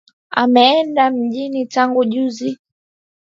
[0.31, 2.59] Ameenda mjini tangu juzi.